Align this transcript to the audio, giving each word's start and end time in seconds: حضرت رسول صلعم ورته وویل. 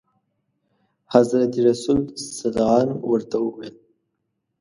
حضرت 1.13 1.53
رسول 1.67 2.01
صلعم 2.37 2.89
ورته 3.11 3.35
وویل. 3.45 3.75